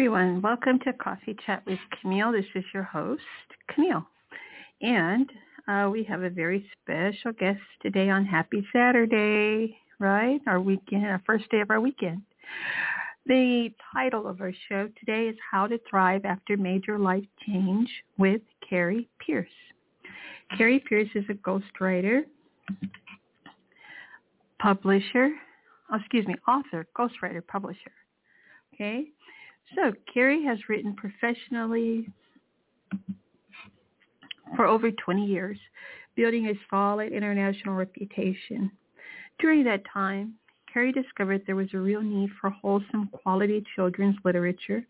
Everyone, 0.00 0.40
welcome 0.40 0.78
to 0.78 0.94
Coffee 0.94 1.36
Chat 1.44 1.62
with 1.66 1.78
Camille. 2.00 2.32
This 2.32 2.46
is 2.54 2.64
your 2.72 2.84
host, 2.84 3.20
Camille. 3.68 4.06
And 4.80 5.30
uh, 5.68 5.90
we 5.92 6.04
have 6.04 6.22
a 6.22 6.30
very 6.30 6.64
special 6.80 7.32
guest 7.32 7.60
today 7.82 8.08
on 8.08 8.24
Happy 8.24 8.66
Saturday, 8.72 9.76
right? 9.98 10.40
Our 10.46 10.58
weekend, 10.58 11.04
our 11.04 11.20
first 11.26 11.50
day 11.50 11.60
of 11.60 11.68
our 11.68 11.82
weekend. 11.82 12.22
The 13.26 13.68
title 13.92 14.26
of 14.26 14.40
our 14.40 14.54
show 14.70 14.88
today 14.98 15.28
is 15.28 15.36
How 15.50 15.66
to 15.66 15.78
Thrive 15.90 16.24
After 16.24 16.56
Major 16.56 16.98
Life 16.98 17.26
Change 17.46 17.90
with 18.16 18.40
Carrie 18.66 19.06
Pierce. 19.18 19.50
Carrie 20.56 20.82
Pierce 20.88 21.10
is 21.14 21.26
a 21.28 21.34
ghostwriter, 21.34 22.22
publisher, 24.58 25.28
oh, 25.92 25.96
excuse 25.96 26.26
me, 26.26 26.36
author, 26.48 26.86
ghostwriter, 26.96 27.46
publisher. 27.46 27.92
Okay, 28.72 29.08
so 29.74 29.92
Carrie 30.12 30.44
has 30.44 30.58
written 30.68 30.94
professionally 30.94 32.08
for 34.56 34.66
over 34.66 34.90
20 34.90 35.24
years, 35.24 35.58
building 36.16 36.46
a 36.48 36.54
solid 36.68 37.12
international 37.12 37.74
reputation. 37.74 38.70
During 39.38 39.64
that 39.64 39.82
time, 39.92 40.34
Carrie 40.72 40.92
discovered 40.92 41.42
there 41.46 41.56
was 41.56 41.72
a 41.74 41.78
real 41.78 42.02
need 42.02 42.30
for 42.40 42.50
wholesome 42.50 43.08
quality 43.12 43.64
children's 43.74 44.16
literature 44.24 44.84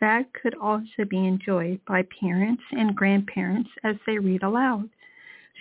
that 0.00 0.32
could 0.34 0.54
also 0.56 1.04
be 1.08 1.26
enjoyed 1.26 1.80
by 1.86 2.02
parents 2.20 2.62
and 2.72 2.96
grandparents 2.96 3.70
as 3.84 3.96
they 4.06 4.18
read 4.18 4.42
aloud. 4.42 4.88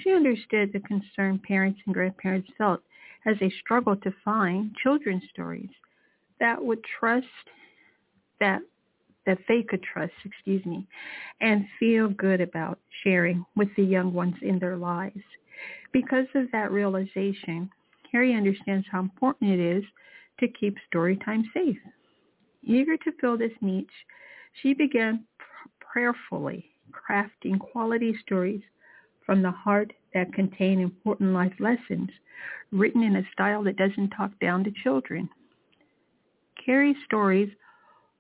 She 0.02 0.12
understood 0.12 0.74
the 0.74 0.80
concern 0.80 1.40
parents 1.40 1.80
and 1.86 1.94
grandparents 1.94 2.50
felt 2.58 2.82
as 3.26 3.38
they 3.40 3.54
struggled 3.62 4.02
to 4.04 4.14
find 4.26 4.76
children's 4.82 5.24
stories 5.32 5.70
that 6.40 6.64
would 6.64 6.84
trust 7.00 7.28
that 8.44 8.62
that 9.26 9.38
they 9.48 9.64
could 9.64 9.82
trust, 9.82 10.12
excuse 10.26 10.66
me, 10.66 10.86
and 11.40 11.66
feel 11.80 12.10
good 12.10 12.42
about 12.42 12.78
sharing 13.04 13.46
with 13.56 13.70
the 13.78 13.84
young 13.84 14.14
ones 14.14 14.36
in 14.42 14.60
their 14.60 14.76
lives. 14.76 15.24
Because 15.94 16.26
of 16.36 16.52
that 16.52 16.74
realization, 16.74 17.70
Carrie 18.12 18.36
understands 18.36 18.86
how 18.92 19.00
important 19.00 19.52
it 19.52 19.78
is 19.78 19.84
to 20.42 20.50
keep 20.50 20.76
story 20.90 21.16
time 21.24 21.50
safe. 21.54 21.78
Eager 22.64 22.98
to 22.98 23.14
fill 23.22 23.38
this 23.38 23.54
niche, 23.62 23.88
she 24.62 24.74
began 24.74 25.24
prayerfully 25.80 26.66
crafting 26.92 27.58
quality 27.58 28.14
stories 28.26 28.62
from 29.26 29.42
the 29.42 29.52
heart 29.52 29.94
that 30.14 30.34
contain 30.34 30.82
important 30.82 31.32
life 31.32 31.54
lessons, 31.60 32.10
written 32.74 33.04
in 33.04 33.16
a 33.16 33.24
style 33.32 33.64
that 33.64 33.78
doesn't 33.78 34.10
talk 34.10 34.32
down 34.42 34.66
to 34.66 34.72
children. 34.84 35.30
Carrie's 36.66 36.98
stories 37.06 37.50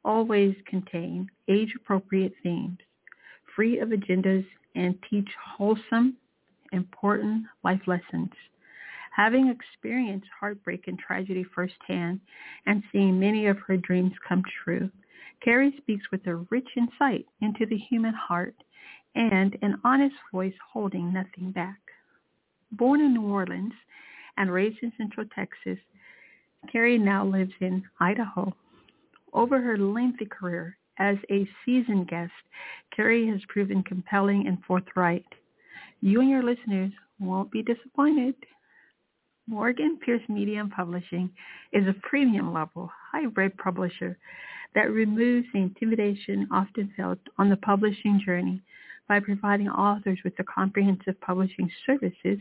always 0.03 0.55
contain 0.65 1.29
age-appropriate 1.47 2.33
themes, 2.43 2.77
free 3.55 3.79
of 3.79 3.89
agendas, 3.89 4.45
and 4.75 4.95
teach 5.09 5.29
wholesome, 5.57 6.17
important 6.71 7.45
life 7.63 7.81
lessons. 7.87 8.31
Having 9.15 9.49
experienced 9.49 10.27
heartbreak 10.39 10.87
and 10.87 10.97
tragedy 10.97 11.45
firsthand 11.53 12.19
and 12.65 12.81
seeing 12.91 13.19
many 13.19 13.45
of 13.45 13.59
her 13.67 13.77
dreams 13.77 14.13
come 14.27 14.41
true, 14.63 14.89
Carrie 15.43 15.75
speaks 15.77 16.03
with 16.11 16.25
a 16.25 16.37
rich 16.49 16.67
insight 16.75 17.25
into 17.41 17.65
the 17.67 17.77
human 17.77 18.13
heart 18.13 18.55
and 19.15 19.55
an 19.61 19.79
honest 19.83 20.15
voice 20.31 20.53
holding 20.71 21.13
nothing 21.13 21.51
back. 21.51 21.79
Born 22.71 23.01
in 23.01 23.13
New 23.13 23.31
Orleans 23.31 23.73
and 24.37 24.51
raised 24.51 24.77
in 24.81 24.91
Central 24.97 25.27
Texas, 25.35 25.77
Carrie 26.71 26.97
now 26.97 27.23
lives 27.23 27.53
in 27.61 27.83
Idaho. 27.99 28.55
Over 29.33 29.59
her 29.59 29.77
lengthy 29.77 30.25
career 30.25 30.77
as 30.99 31.17
a 31.31 31.47
seasoned 31.65 32.07
guest, 32.07 32.31
Carrie 32.95 33.27
has 33.27 33.41
proven 33.47 33.83
compelling 33.83 34.47
and 34.47 34.59
forthright. 34.65 35.25
You 36.01 36.21
and 36.21 36.29
your 36.29 36.43
listeners 36.43 36.91
won't 37.19 37.51
be 37.51 37.63
disappointed. 37.63 38.35
Morgan 39.47 39.97
Pierce 39.97 40.21
Media 40.29 40.61
and 40.61 40.71
Publishing 40.71 41.29
is 41.73 41.87
a 41.87 41.95
premium 42.07 42.53
level 42.53 42.91
hybrid 43.11 43.57
publisher 43.57 44.17
that 44.75 44.91
removes 44.91 45.47
the 45.53 45.59
intimidation 45.59 46.47
often 46.51 46.93
felt 46.95 47.19
on 47.37 47.49
the 47.49 47.57
publishing 47.57 48.21
journey 48.23 48.61
by 49.07 49.19
providing 49.19 49.67
authors 49.69 50.19
with 50.23 50.35
the 50.37 50.43
comprehensive 50.43 51.19
publishing 51.21 51.69
services 51.85 52.39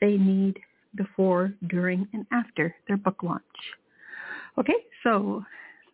they 0.00 0.16
need 0.16 0.58
before, 0.94 1.52
during, 1.68 2.08
and 2.12 2.26
after 2.32 2.74
their 2.86 2.96
book 2.96 3.22
launch. 3.22 3.42
Okay, 4.56 4.86
so 5.02 5.44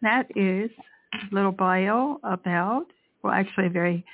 that 0.04 0.26
is 0.36 0.70
a 1.14 1.34
little 1.34 1.52
bio 1.52 2.20
about, 2.24 2.86
well, 3.22 3.32
actually 3.32 3.66
a 3.66 3.70
very 3.70 4.04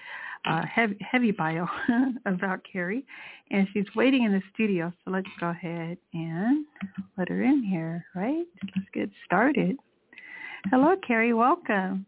uh, 0.48 0.64
heavy, 0.66 0.96
heavy 1.00 1.30
bio 1.30 1.66
about 2.26 2.60
Carrie. 2.70 3.04
And 3.50 3.66
she's 3.72 3.86
waiting 3.96 4.24
in 4.24 4.32
the 4.32 4.42
studio, 4.54 4.92
so 5.04 5.10
let's 5.10 5.28
go 5.40 5.48
ahead 5.48 5.98
and 6.14 6.64
let 7.18 7.28
her 7.28 7.42
in 7.42 7.62
here, 7.64 8.06
right? 8.14 8.44
Let's 8.76 8.88
get 8.94 9.10
started. 9.24 9.76
Hello, 10.70 10.94
Carrie. 11.06 11.32
Welcome. 11.32 12.06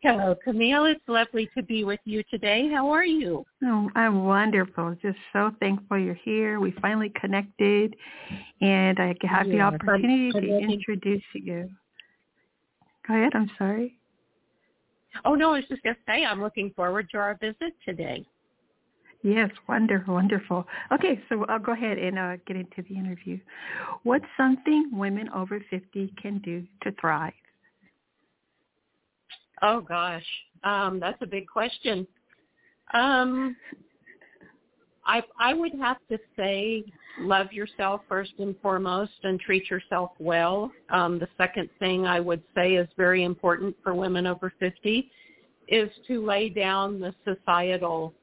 Hello, 0.00 0.36
Camille. 0.44 0.86
It's 0.86 1.00
lovely 1.08 1.50
to 1.56 1.62
be 1.62 1.84
with 1.84 1.98
you 2.04 2.22
today. 2.30 2.68
How 2.72 2.88
are 2.90 3.04
you? 3.04 3.44
Oh, 3.64 3.90
I'm 3.96 4.24
wonderful. 4.24 4.96
Just 5.02 5.18
so 5.32 5.50
thankful 5.58 5.98
you're 5.98 6.14
here. 6.24 6.60
We 6.60 6.72
finally 6.80 7.12
connected, 7.20 7.96
and 8.60 8.98
I 9.00 9.14
have 9.22 9.48
the 9.48 9.60
opportunity 9.60 10.30
to 10.32 10.58
introduce 10.58 11.22
you. 11.34 11.68
Go 13.08 13.14
ahead. 13.14 13.32
I'm 13.34 13.50
sorry. 13.58 13.98
Oh 15.24 15.34
no, 15.34 15.54
I 15.54 15.58
was 15.58 15.64
just 15.68 15.82
going 15.82 15.96
to 15.96 16.00
say 16.06 16.24
I'm 16.24 16.42
looking 16.42 16.72
forward 16.76 17.08
to 17.10 17.18
our 17.18 17.36
visit 17.40 17.74
today. 17.84 18.24
Yes, 19.22 19.50
wonderful, 19.68 20.14
wonderful. 20.14 20.64
Okay, 20.92 21.20
so 21.28 21.44
I'll 21.48 21.58
go 21.58 21.72
ahead 21.72 21.98
and 21.98 22.18
uh, 22.18 22.36
get 22.46 22.56
into 22.56 22.82
the 22.88 22.96
interview. 22.96 23.38
What's 24.04 24.24
something 24.36 24.90
women 24.92 25.28
over 25.30 25.60
50 25.70 26.12
can 26.22 26.38
do 26.38 26.64
to 26.84 26.92
thrive? 27.00 27.32
Oh 29.60 29.80
gosh, 29.80 30.24
um, 30.62 31.00
that's 31.00 31.20
a 31.20 31.26
big 31.26 31.48
question. 31.48 32.06
Um, 32.94 33.56
I 35.08 35.22
I 35.40 35.54
would 35.54 35.72
have 35.80 35.96
to 36.10 36.18
say 36.36 36.84
love 37.20 37.52
yourself 37.52 38.02
first 38.08 38.32
and 38.38 38.54
foremost 38.60 39.12
and 39.24 39.40
treat 39.40 39.68
yourself 39.70 40.10
well. 40.20 40.70
Um, 40.90 41.18
the 41.18 41.28
second 41.36 41.68
thing 41.78 42.06
I 42.06 42.20
would 42.20 42.42
say 42.54 42.74
is 42.74 42.86
very 42.96 43.24
important 43.24 43.74
for 43.82 43.94
women 43.94 44.26
over 44.26 44.52
50 44.60 45.10
is 45.66 45.90
to 46.06 46.24
lay 46.24 46.48
down 46.48 47.00
the 47.00 47.14
societal 47.24 48.14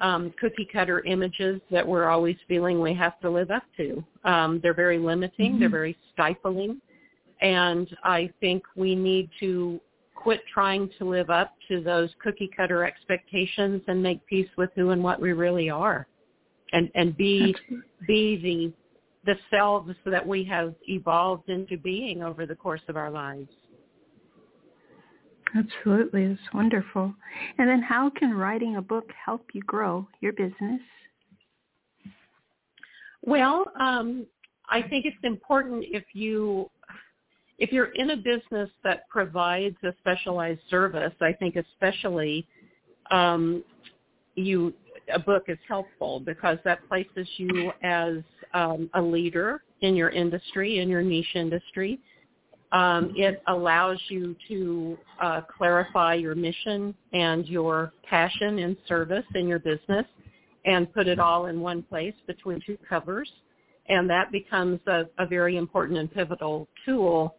um, 0.00 0.34
cookie 0.38 0.68
cutter 0.70 1.00
images 1.04 1.60
that 1.70 1.86
we're 1.86 2.08
always 2.08 2.36
feeling 2.48 2.80
we 2.80 2.92
have 2.94 3.18
to 3.20 3.30
live 3.30 3.50
up 3.50 3.62
to. 3.76 4.04
Um, 4.24 4.60
they're 4.62 4.74
very 4.74 4.98
limiting. 4.98 5.52
Mm-hmm. 5.52 5.60
They're 5.60 5.68
very 5.70 5.96
stifling. 6.12 6.80
And 7.40 7.88
I 8.04 8.30
think 8.40 8.62
we 8.76 8.94
need 8.94 9.30
to 9.40 9.80
quit 10.14 10.40
trying 10.52 10.90
to 10.98 11.08
live 11.08 11.30
up 11.30 11.54
to 11.68 11.80
those 11.80 12.10
cookie 12.22 12.50
cutter 12.56 12.84
expectations 12.84 13.82
and 13.88 14.02
make 14.02 14.24
peace 14.26 14.48
with 14.56 14.70
who 14.74 14.90
and 14.90 15.02
what 15.02 15.20
we 15.20 15.32
really 15.32 15.70
are 15.70 16.06
and 16.72 16.90
and 16.94 17.16
be 17.16 17.54
be 18.06 18.36
the 18.36 18.72
the 19.32 19.38
selves 19.50 19.94
that 20.04 20.26
we 20.26 20.42
have 20.44 20.74
evolved 20.88 21.48
into 21.48 21.76
being 21.76 22.22
over 22.22 22.44
the 22.44 22.56
course 22.56 22.80
of 22.88 22.96
our 22.96 23.10
lives. 23.10 23.48
Absolutely, 25.54 26.24
it's 26.24 26.40
wonderful. 26.54 27.14
And 27.58 27.68
then 27.68 27.82
how 27.82 28.10
can 28.10 28.32
writing 28.32 28.76
a 28.76 28.82
book 28.82 29.08
help 29.24 29.46
you 29.52 29.60
grow 29.62 30.08
your 30.20 30.32
business? 30.32 30.80
Well, 33.22 33.66
um, 33.78 34.26
I 34.68 34.82
think 34.82 35.04
it's 35.04 35.16
important 35.22 35.84
if 35.88 36.04
you 36.14 36.70
if 37.58 37.70
you're 37.70 37.92
in 37.94 38.10
a 38.10 38.16
business 38.16 38.70
that 38.82 39.08
provides 39.08 39.76
a 39.84 39.94
specialized 40.00 40.60
service, 40.68 41.12
I 41.20 41.32
think 41.32 41.56
especially 41.56 42.46
um, 43.10 43.62
you 44.34 44.72
a 45.14 45.18
book 45.18 45.44
is 45.48 45.58
helpful 45.68 46.20
because 46.20 46.58
that 46.64 46.86
places 46.88 47.28
you 47.36 47.72
as 47.82 48.18
um, 48.54 48.90
a 48.94 49.02
leader 49.02 49.62
in 49.80 49.94
your 49.96 50.10
industry, 50.10 50.80
in 50.80 50.88
your 50.88 51.02
niche 51.02 51.34
industry. 51.34 52.00
Um, 52.72 53.12
it 53.16 53.42
allows 53.48 53.98
you 54.08 54.34
to 54.48 54.98
uh, 55.20 55.40
clarify 55.42 56.14
your 56.14 56.34
mission 56.34 56.94
and 57.12 57.46
your 57.46 57.92
passion 58.08 58.60
and 58.60 58.76
service 58.88 59.26
in 59.34 59.46
your 59.46 59.58
business 59.58 60.06
and 60.64 60.92
put 60.94 61.06
it 61.06 61.18
all 61.18 61.46
in 61.46 61.60
one 61.60 61.82
place 61.82 62.14
between 62.26 62.60
two 62.64 62.78
covers. 62.88 63.30
And 63.88 64.08
that 64.08 64.32
becomes 64.32 64.80
a, 64.86 65.04
a 65.18 65.26
very 65.26 65.56
important 65.56 65.98
and 65.98 66.12
pivotal 66.12 66.68
tool 66.86 67.34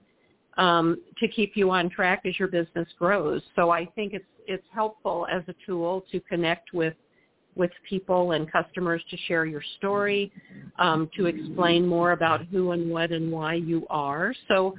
um, 0.58 1.02
to 1.20 1.28
keep 1.28 1.54
you 1.56 1.72
on 1.72 1.90
track 1.90 2.24
as 2.26 2.38
your 2.38 2.48
business 2.48 2.88
grows. 3.00 3.42
So 3.56 3.72
I 3.72 3.86
think 3.96 4.14
it's 4.14 4.26
it's 4.46 4.66
helpful 4.74 5.26
as 5.32 5.42
a 5.48 5.56
tool 5.66 6.04
to 6.12 6.20
connect 6.20 6.74
with 6.74 6.94
with 7.56 7.72
people 7.88 8.32
and 8.32 8.52
customers 8.52 9.02
to 9.10 9.18
share 9.28 9.46
your 9.46 9.64
story, 9.78 10.32
um, 10.80 11.10
to 11.18 11.26
explain 11.28 11.86
more 11.86 12.12
about 12.12 12.46
who 12.46 12.72
and 12.72 12.90
what 12.90 13.12
and 13.12 13.32
why 13.32 13.56
you 13.56 13.86
are. 13.90 14.34
So 14.48 14.76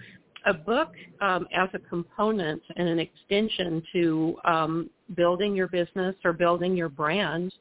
a 0.47 0.55
book 0.55 0.93
um, 1.21 1.47
as 1.55 1.69
a 1.75 1.79
component 1.79 2.63
and 2.77 2.89
an 2.89 2.99
extension 2.99 3.83
to 3.93 4.37
um, 4.45 4.91
building 5.17 5.55
your 5.55 5.69
business 5.69 6.15
or 6.25 6.33
building 6.33 6.77
your 6.77 6.89
brand 6.89 7.53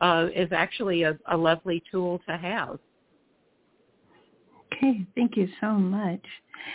uh, 0.00 0.26
is 0.34 0.48
actually 0.52 1.04
a, 1.04 1.18
a 1.30 1.36
lovely 1.36 1.82
tool 1.90 2.20
to 2.28 2.36
have. 2.36 2.78
Okay, 4.72 5.06
thank 5.14 5.36
you 5.36 5.48
so 5.60 5.72
much. 5.72 6.22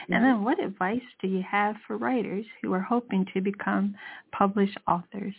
And 0.09 0.23
then 0.23 0.43
what 0.43 0.63
advice 0.63 1.01
do 1.21 1.27
you 1.27 1.43
have 1.49 1.75
for 1.87 1.97
writers 1.97 2.45
who 2.61 2.73
are 2.73 2.81
hoping 2.81 3.25
to 3.33 3.41
become 3.41 3.95
published 4.31 4.77
authors? 4.87 5.33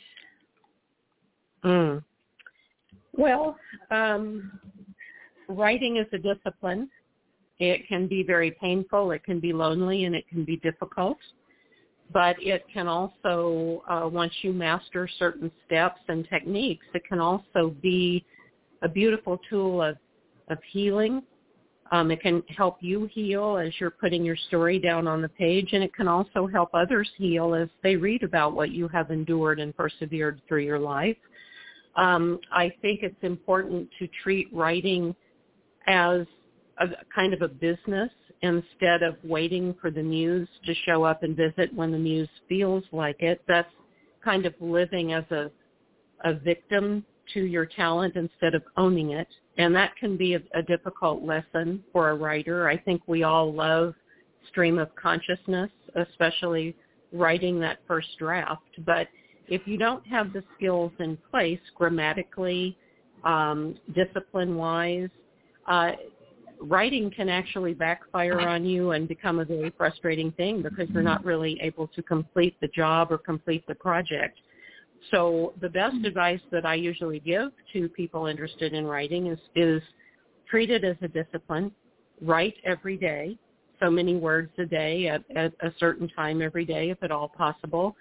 Mm. 1.64 2.02
Well, 3.16 3.56
um, 3.90 4.58
writing 5.48 5.96
is 5.96 6.06
a 6.12 6.18
discipline. 6.18 6.88
It 7.58 7.86
can 7.88 8.06
be 8.06 8.22
very 8.22 8.52
painful, 8.52 9.10
it 9.10 9.24
can 9.24 9.40
be 9.40 9.52
lonely, 9.52 10.04
and 10.04 10.14
it 10.14 10.26
can 10.28 10.44
be 10.44 10.56
difficult. 10.56 11.18
But 12.12 12.36
it 12.40 12.64
can 12.72 12.88
also, 12.88 13.82
uh, 13.88 14.08
once 14.10 14.32
you 14.42 14.52
master 14.52 15.08
certain 15.18 15.50
steps 15.66 16.00
and 16.08 16.26
techniques, 16.28 16.86
it 16.94 17.04
can 17.06 17.20
also 17.20 17.74
be 17.82 18.24
a 18.82 18.88
beautiful 18.88 19.38
tool 19.48 19.82
of, 19.82 19.96
of 20.48 20.58
healing 20.72 21.22
um, 21.92 22.10
it 22.10 22.20
can 22.20 22.42
help 22.56 22.78
you 22.80 23.08
heal 23.12 23.56
as 23.56 23.72
you're 23.80 23.90
putting 23.90 24.24
your 24.24 24.36
story 24.36 24.78
down 24.78 25.08
on 25.08 25.20
the 25.20 25.28
page, 25.28 25.70
and 25.72 25.82
it 25.82 25.92
can 25.92 26.06
also 26.06 26.46
help 26.46 26.70
others 26.72 27.10
heal 27.16 27.54
as 27.54 27.68
they 27.82 27.96
read 27.96 28.22
about 28.22 28.54
what 28.54 28.70
you 28.70 28.86
have 28.88 29.10
endured 29.10 29.58
and 29.58 29.76
persevered 29.76 30.40
through 30.46 30.62
your 30.62 30.78
life. 30.78 31.16
Um, 31.96 32.38
I 32.52 32.72
think 32.82 33.00
it's 33.02 33.22
important 33.22 33.88
to 33.98 34.08
treat 34.22 34.48
writing 34.52 35.14
as 35.86 36.26
a 36.78 36.86
kind 37.14 37.34
of 37.34 37.42
a 37.42 37.48
business 37.48 38.10
instead 38.42 39.02
of 39.02 39.16
waiting 39.22 39.74
for 39.80 39.90
the 39.90 40.02
muse 40.02 40.48
to 40.64 40.74
show 40.86 41.04
up 41.04 41.22
and 41.22 41.36
visit 41.36 41.74
when 41.74 41.92
the 41.92 41.98
muse 41.98 42.28
feels 42.48 42.84
like 42.92 43.20
it. 43.20 43.42
That's 43.46 43.68
kind 44.24 44.46
of 44.46 44.54
living 44.60 45.12
as 45.12 45.24
a 45.30 45.50
a 46.24 46.34
victim 46.34 47.04
to 47.34 47.40
your 47.40 47.66
talent 47.66 48.16
instead 48.16 48.54
of 48.54 48.62
owning 48.76 49.10
it. 49.10 49.28
And 49.58 49.74
that 49.74 49.96
can 49.96 50.16
be 50.16 50.34
a, 50.34 50.40
a 50.54 50.62
difficult 50.62 51.22
lesson 51.22 51.82
for 51.92 52.10
a 52.10 52.14
writer. 52.14 52.68
I 52.68 52.76
think 52.76 53.02
we 53.06 53.22
all 53.22 53.52
love 53.52 53.94
stream 54.48 54.78
of 54.78 54.94
consciousness, 54.96 55.70
especially 55.94 56.76
writing 57.12 57.60
that 57.60 57.78
first 57.86 58.08
draft. 58.18 58.62
But 58.84 59.08
if 59.50 59.62
you 59.66 59.76
don't 59.76 60.06
have 60.06 60.32
the 60.32 60.42
skills 60.56 60.92
in 61.00 61.18
place 61.30 61.60
grammatically, 61.74 62.78
um, 63.24 63.74
discipline-wise, 63.94 65.10
uh, 65.66 65.92
writing 66.60 67.10
can 67.10 67.28
actually 67.28 67.74
backfire 67.74 68.40
on 68.40 68.64
you 68.64 68.92
and 68.92 69.08
become 69.08 69.40
a 69.40 69.44
very 69.44 69.72
frustrating 69.76 70.30
thing 70.32 70.62
because 70.62 70.88
you're 70.90 71.02
not 71.02 71.24
really 71.24 71.58
able 71.62 71.88
to 71.88 72.02
complete 72.02 72.54
the 72.60 72.68
job 72.68 73.10
or 73.10 73.18
complete 73.18 73.66
the 73.66 73.74
project. 73.74 74.38
So 75.10 75.54
the 75.60 75.68
best 75.68 75.96
mm-hmm. 75.96 76.04
advice 76.04 76.40
that 76.52 76.66
I 76.66 76.74
usually 76.74 77.20
give 77.20 77.50
to 77.72 77.88
people 77.88 78.26
interested 78.26 78.74
in 78.74 78.84
writing 78.84 79.28
is, 79.28 79.38
is 79.54 79.82
treat 80.48 80.70
it 80.70 80.84
as 80.84 80.96
a 81.02 81.08
discipline. 81.08 81.72
Write 82.20 82.54
every 82.64 82.98
day, 82.98 83.38
so 83.82 83.90
many 83.90 84.16
words 84.16 84.50
a 84.58 84.66
day 84.66 85.08
at, 85.08 85.24
at 85.34 85.52
a 85.60 85.72
certain 85.78 86.08
time 86.08 86.42
every 86.42 86.66
day 86.66 86.90
if 86.90 87.02
at 87.02 87.10
all 87.10 87.28
possible. 87.28 87.96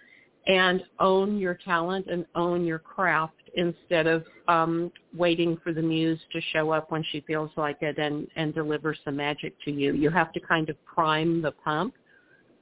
And 0.48 0.82
own 1.00 1.38
your 1.38 1.60
talent 1.64 2.08
and 2.08 2.26
own 2.34 2.66
your 2.66 2.80
craft 2.80 3.34
instead 3.56 4.08
of 4.08 4.24
um, 4.48 4.92
waiting 5.16 5.58
for 5.64 5.74
the 5.74 5.82
muse 5.82 6.20
to 6.32 6.42
show 6.54 6.72
up 6.72 6.92
when 6.92 7.04
she 7.12 7.22
feels 7.22 7.52
like 7.56 7.78
it 7.82 7.98
and, 8.00 8.28
and 8.36 8.54
deliver 8.54 8.96
some 9.06 9.18
magic 9.18 9.54
to 9.66 9.72
you. 9.72 9.94
You 9.94 10.10
have 10.10 10.32
to 10.34 10.40
kind 10.40 10.70
of 10.70 10.84
prime 10.86 11.42
the 11.42 11.52
pump 11.52 11.94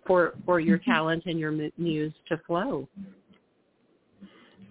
for, 0.05 0.33
for 0.45 0.59
your 0.59 0.79
mm-hmm. 0.79 0.91
talent 0.91 1.23
and 1.25 1.39
your 1.39 1.53
muse 1.77 2.13
to 2.29 2.39
flow. 2.45 2.87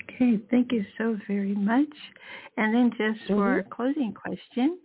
Okay, 0.02 0.38
thank 0.50 0.72
you 0.72 0.84
so 0.98 1.18
very 1.26 1.54
much. 1.54 1.88
And 2.56 2.74
then 2.74 2.90
just 2.90 3.20
mm-hmm. 3.24 3.34
for 3.34 3.58
a 3.58 3.64
closing 3.64 4.14
question, 4.14 4.78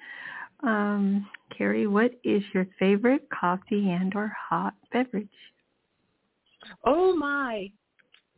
um, 0.63 1.27
Carrie, 1.57 1.87
what 1.87 2.11
is 2.23 2.43
your 2.53 2.67
favorite 2.77 3.27
coffee 3.29 3.89
and 3.89 4.15
or 4.15 4.31
hot 4.49 4.73
beverage? 4.91 5.27
Oh 6.85 7.15
my, 7.15 7.71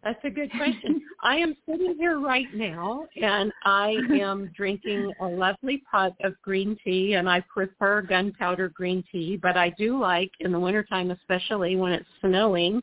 that's 0.04 0.20
a 0.24 0.30
good 0.30 0.52
question. 0.52 1.02
I 1.24 1.38
am 1.38 1.56
sitting 1.68 1.96
here 1.98 2.20
right 2.20 2.48
now 2.54 3.08
and 3.22 3.52
I 3.64 3.96
am 4.12 4.52
drinking 4.56 5.12
a 5.22 5.26
lovely 5.26 5.82
pot 5.90 6.14
of 6.24 6.34
green 6.42 6.78
tea 6.84 7.14
and 7.14 7.30
I 7.30 7.42
prefer 7.42 8.02
gunpowder 8.02 8.70
green 8.70 9.04
tea, 9.12 9.38
but 9.42 9.56
I 9.56 9.70
do 9.72 10.00
like 10.00 10.32
in 10.42 10.52
the 10.52 10.60
wintertime, 10.60 11.12
especially 11.12 11.76
when 11.76 11.94
it's 11.94 12.08
snowing, 12.22 12.82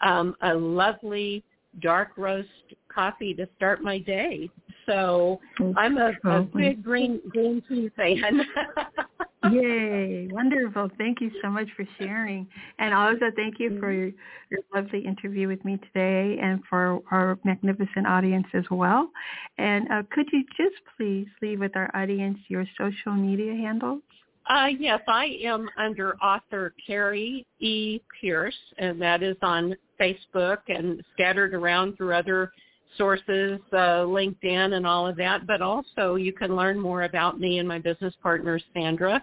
um, 0.00 0.34
a 0.42 0.54
lovely 0.54 1.44
dark 1.80 2.10
roast 2.16 2.48
coffee 2.92 3.34
to 3.34 3.48
start 3.56 3.82
my 3.82 3.98
day. 3.98 4.48
So 4.86 5.40
I'm 5.76 5.98
a, 5.98 6.12
a 6.24 6.42
big 6.42 6.82
green 6.82 7.20
green 7.28 7.62
tea 7.68 7.90
fan. 7.96 8.42
Yay! 9.52 10.28
Wonderful. 10.30 10.90
Thank 10.98 11.20
you 11.20 11.30
so 11.42 11.50
much 11.50 11.68
for 11.76 11.84
sharing, 11.98 12.46
and 12.78 12.94
also 12.94 13.26
thank 13.36 13.58
you 13.58 13.78
for 13.78 13.92
your, 13.92 14.10
your 14.50 14.60
lovely 14.74 15.04
interview 15.04 15.48
with 15.48 15.64
me 15.64 15.78
today, 15.78 16.38
and 16.40 16.62
for 16.68 17.00
our 17.10 17.38
magnificent 17.44 18.06
audience 18.06 18.46
as 18.54 18.64
well. 18.70 19.10
And 19.58 19.90
uh, 19.90 20.02
could 20.10 20.26
you 20.32 20.44
just 20.56 20.76
please 20.96 21.26
leave 21.42 21.60
with 21.60 21.76
our 21.76 21.90
audience 21.94 22.38
your 22.48 22.64
social 22.78 23.12
media 23.12 23.54
handles? 23.54 24.02
Uh, 24.46 24.68
yes, 24.78 25.00
I 25.08 25.38
am 25.44 25.68
under 25.78 26.16
author 26.16 26.74
Carrie 26.86 27.46
E. 27.60 28.00
Pierce, 28.20 28.54
and 28.78 29.00
that 29.00 29.22
is 29.22 29.36
on 29.42 29.74
Facebook 29.98 30.58
and 30.68 31.02
scattered 31.14 31.54
around 31.54 31.96
through 31.96 32.14
other 32.14 32.52
sources, 32.96 33.60
uh, 33.72 34.06
LinkedIn 34.06 34.74
and 34.74 34.86
all 34.86 35.06
of 35.06 35.16
that. 35.16 35.46
But 35.46 35.60
also 35.62 36.16
you 36.16 36.32
can 36.32 36.56
learn 36.56 36.78
more 36.78 37.04
about 37.04 37.40
me 37.40 37.58
and 37.58 37.68
my 37.68 37.78
business 37.78 38.14
partner, 38.22 38.60
Sandra, 38.72 39.22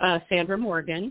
uh, 0.00 0.18
Sandra 0.28 0.58
Morgan. 0.58 1.10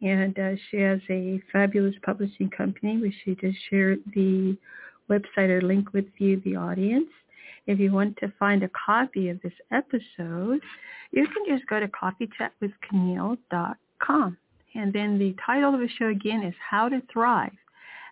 and 0.02 0.38
uh, 0.38 0.52
she 0.70 0.78
has 0.78 1.00
a 1.10 1.42
fabulous 1.52 1.96
publishing 2.04 2.50
company, 2.50 2.98
which 2.98 3.14
she 3.24 3.36
just 3.36 3.58
shared 3.70 4.00
the 4.16 4.58
website 5.10 5.50
or 5.50 5.62
link 5.62 5.94
with 5.94 6.06
you, 6.18 6.42
the 6.46 6.56
audience. 6.56 7.10
If 7.68 7.80
you 7.80 7.92
want 7.92 8.18
to 8.18 8.34
find 8.40 8.64
a 8.64 8.70
copy 8.70 9.30
of 9.30 9.40
this 9.42 9.54
episode, 9.72 10.62
you 11.12 11.28
can 11.28 11.46
just 11.48 11.68
go 11.68 11.80
to 11.80 11.88
coffeechatwithcamille.com. 11.88 14.38
And 14.74 14.94
then 14.94 15.20
the 15.20 15.36
title 15.46 15.74
of 15.74 15.82
the 15.82 15.90
show 16.00 16.08
again 16.08 16.44
is 16.44 16.56
How 16.70 16.88
to 16.90 17.02
Thrive 17.12 17.52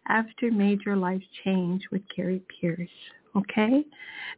After 0.07 0.51
Major 0.51 0.95
Life 0.95 1.23
Change 1.43 1.83
with 1.91 2.01
Carrie 2.13 2.43
Pierce. 2.59 2.89
Okay? 3.35 3.83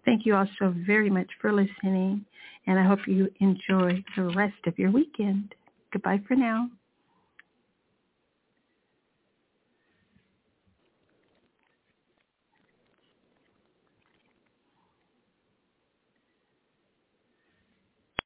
Thank 0.05 0.25
you 0.25 0.35
all 0.35 0.47
so 0.59 0.73
very 0.85 1.09
much 1.09 1.29
for 1.41 1.51
listening, 1.51 2.25
and 2.67 2.79
I 2.79 2.83
hope 2.83 2.99
you 3.07 3.29
enjoy 3.39 4.03
the 4.15 4.31
rest 4.35 4.67
of 4.67 4.77
your 4.77 4.91
weekend. 4.91 5.55
Goodbye 5.91 6.21
for 6.27 6.35
now. 6.35 6.69